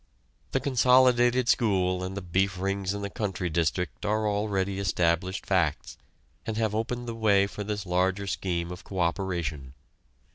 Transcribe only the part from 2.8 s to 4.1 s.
in the country district